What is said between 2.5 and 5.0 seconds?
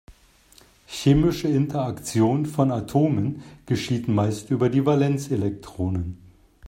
Atomen geschieht meist über die